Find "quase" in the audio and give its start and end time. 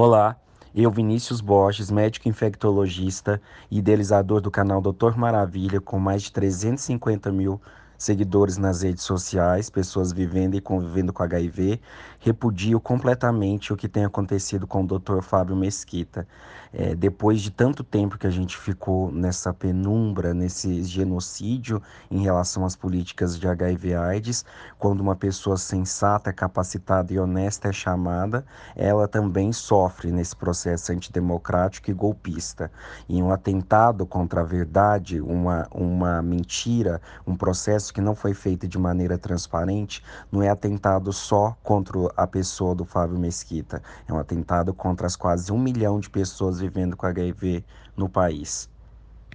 45.16-45.52